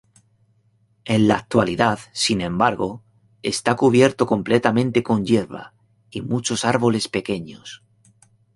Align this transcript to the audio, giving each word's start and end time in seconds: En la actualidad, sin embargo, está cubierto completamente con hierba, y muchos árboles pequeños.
En 1.05 1.27
la 1.27 1.35
actualidad, 1.35 1.99
sin 2.11 2.41
embargo, 2.41 3.03
está 3.43 3.75
cubierto 3.75 4.25
completamente 4.25 5.03
con 5.03 5.27
hierba, 5.27 5.75
y 6.09 6.21
muchos 6.23 6.65
árboles 6.65 7.07
pequeños. 7.07 7.83